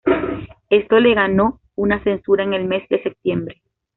Esto 0.71 0.99
le 0.99 1.13
ganó 1.13 1.61
una 1.75 2.03
censura 2.03 2.43
en 2.43 2.53
el 2.55 2.65
mes 2.65 2.89
de 2.89 3.03
septiembre. 3.03 3.61